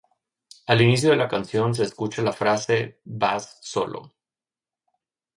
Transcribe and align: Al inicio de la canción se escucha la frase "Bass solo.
Al 0.65 0.81
inicio 0.81 1.11
de 1.11 1.15
la 1.15 1.27
canción 1.27 1.75
se 1.75 1.83
escucha 1.83 2.23
la 2.23 2.33
frase 2.33 3.01
"Bass 3.05 3.59
solo. 3.61 4.15